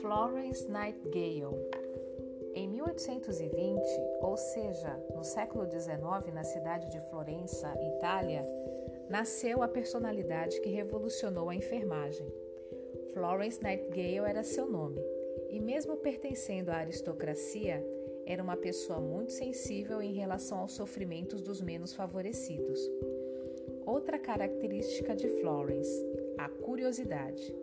[0.00, 1.68] Florence Nightingale.
[2.54, 3.82] Em 1820,
[4.20, 8.42] ou seja, no século XIX, na cidade de Florença, Itália,
[9.10, 12.26] nasceu a personalidade que revolucionou a enfermagem.
[13.12, 15.04] Florence Nightingale era seu nome,
[15.50, 17.84] e mesmo pertencendo à aristocracia,
[18.26, 22.80] era uma pessoa muito sensível em relação aos sofrimentos dos menos favorecidos.
[23.84, 26.04] Outra característica de Florence,
[26.38, 27.54] a curiosidade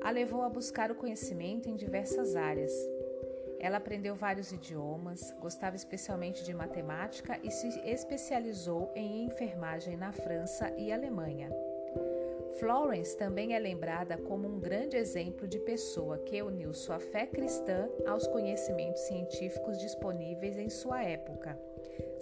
[0.00, 2.72] a levou a buscar o conhecimento em diversas áreas.
[3.58, 10.72] Ela aprendeu vários idiomas, gostava especialmente de matemática e se especializou em enfermagem na França
[10.78, 11.50] e Alemanha.
[12.60, 17.88] Florence também é lembrada como um grande exemplo de pessoa que uniu sua fé cristã
[18.06, 21.58] aos conhecimentos científicos disponíveis em sua época,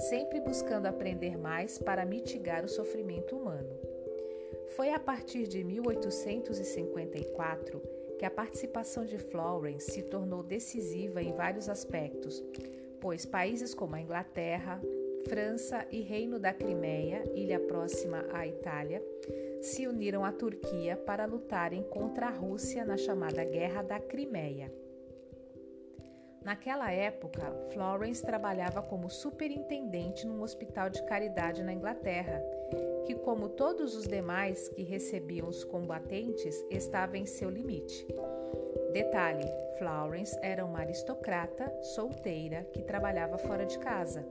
[0.09, 3.77] sempre buscando aprender mais para mitigar o sofrimento humano.
[4.77, 7.83] Foi a partir de 1854
[8.17, 12.41] que a participação de Florence se tornou decisiva em vários aspectos,
[13.01, 14.81] pois países como a Inglaterra,
[15.29, 19.03] França e Reino da Crimeia, ilha próxima à Itália,
[19.61, 24.73] se uniram à Turquia para lutarem contra a Rússia na chamada Guerra da Crimeia.
[26.43, 32.43] Naquela época, Florence trabalhava como superintendente num hospital de caridade na Inglaterra,
[33.05, 38.07] que, como todos os demais que recebiam os combatentes, estava em seu limite.
[38.95, 39.45] Detalhe:
[39.79, 44.25] Florence era uma aristocrata solteira que trabalhava fora de casa,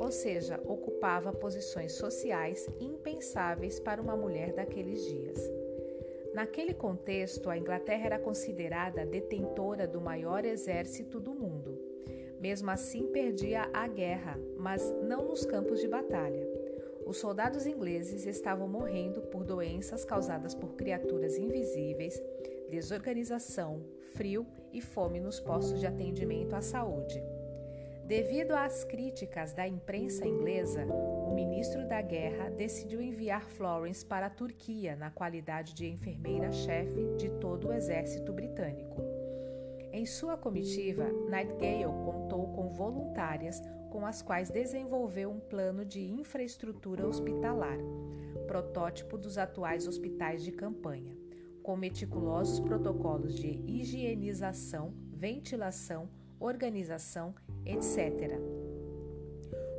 [0.00, 5.38] ou seja, ocupava posições sociais impensáveis para uma mulher daqueles dias.
[6.34, 11.80] Naquele contexto, a Inglaterra era considerada detentora do maior exército do mundo.
[12.38, 16.46] Mesmo assim, perdia a guerra, mas não nos campos de batalha.
[17.06, 22.20] Os soldados ingleses estavam morrendo por doenças causadas por criaturas invisíveis,
[22.68, 27.22] desorganização, frio e fome nos postos de atendimento à saúde.
[28.06, 34.30] Devido às críticas da imprensa inglesa, o ministro da Guerra decidiu enviar Florence para a
[34.30, 39.02] Turquia na qualidade de enfermeira-chefe de todo o exército britânico.
[39.92, 47.04] Em sua comitiva, Nightingale contou com voluntárias com as quais desenvolveu um plano de infraestrutura
[47.08, 47.78] hospitalar,
[48.46, 51.16] protótipo dos atuais hospitais de campanha,
[51.60, 57.34] com meticulosos protocolos de higienização, ventilação, organização,
[57.66, 58.40] etc.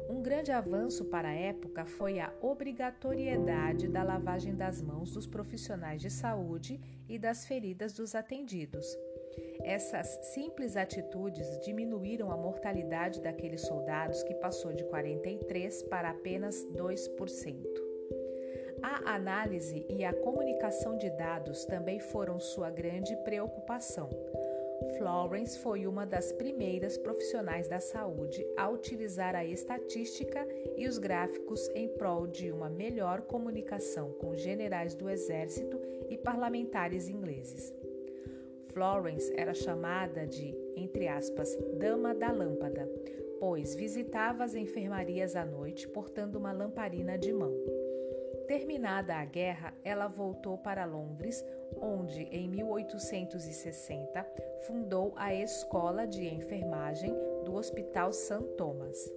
[0.10, 6.02] Um grande avanço para a época foi a obrigatoriedade da lavagem das mãos dos profissionais
[6.02, 8.98] de saúde e das feridas dos atendidos.
[9.64, 17.88] Essas simples atitudes diminuíram a mortalidade daqueles soldados que passou de 43 para apenas 2%.
[18.82, 24.10] A análise e a comunicação de dados também foram sua grande preocupação
[24.98, 31.68] Florence foi uma das primeiras profissionais da saúde a utilizar a estatística e os gráficos
[31.74, 35.80] em prol de uma melhor comunicação com generais do exército
[36.10, 37.74] e parlamentares ingleses.
[38.68, 42.88] Florence era chamada de, entre aspas, Dama da Lâmpada,
[43.40, 47.54] pois visitava as enfermarias à noite portando uma lamparina de mão.
[48.48, 51.46] Terminada a guerra, ela voltou para Londres,
[51.82, 54.26] onde, em 1860,
[54.62, 57.14] fundou a Escola de Enfermagem
[57.44, 58.42] do Hospital St.
[58.56, 59.14] Thomas.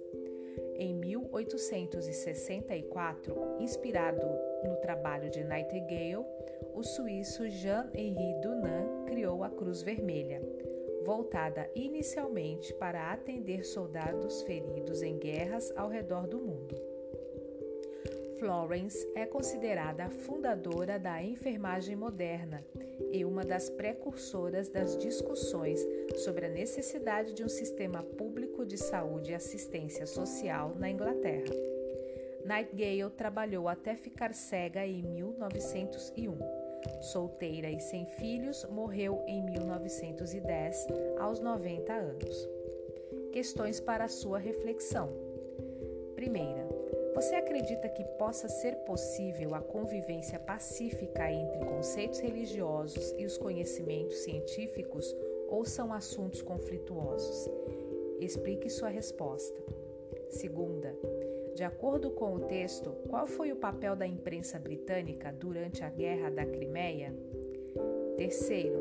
[0.75, 4.27] Em 1864, inspirado
[4.65, 6.25] no trabalho de Nightingale,
[6.73, 10.41] o suíço Jean-Henri Dunant criou a Cruz Vermelha,
[11.05, 16.90] voltada inicialmente para atender soldados feridos em guerras ao redor do mundo.
[18.41, 22.65] Florence é considerada a fundadora da enfermagem moderna
[23.11, 29.29] e uma das precursoras das discussões sobre a necessidade de um sistema público de saúde
[29.29, 31.53] e assistência social na Inglaterra.
[32.43, 36.35] Nightingale trabalhou até ficar cega em 1901.
[36.99, 40.87] Solteira e sem filhos, morreu em 1910,
[41.19, 42.49] aos 90 anos.
[43.31, 45.13] Questões para sua reflexão.
[46.15, 46.70] Primeira,
[47.13, 54.17] você acredita que possa ser possível a convivência pacífica entre conceitos religiosos e os conhecimentos
[54.19, 55.15] científicos
[55.49, 57.49] ou são assuntos conflituosos?
[58.19, 59.61] Explique sua resposta.
[60.29, 60.95] Segunda,
[61.53, 66.29] de acordo com o texto, qual foi o papel da imprensa britânica durante a Guerra
[66.29, 67.13] da Crimeia?
[68.15, 68.79] Terceiro,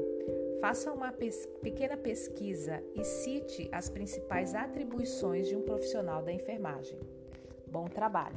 [0.60, 6.98] faça uma pes pequena pesquisa e cite as principais atribuições de um profissional da enfermagem.
[7.70, 8.36] Bom trabalho!